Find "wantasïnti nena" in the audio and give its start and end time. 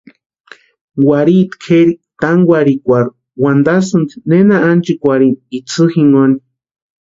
3.43-4.55